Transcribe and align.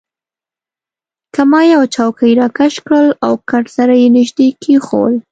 ما 1.51 1.61
یوه 1.73 1.85
چوکۍ 1.95 2.31
راکش 2.41 2.73
کړل 2.85 3.07
او 3.25 3.33
کټ 3.49 3.65
سره 3.77 3.93
يې 4.01 4.07
نژدې 4.17 4.47
کښېښوول. 4.61 5.15